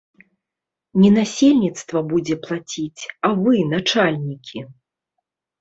[1.01, 4.59] Не насельніцтва будзе плаціць, а вы, начальнікі.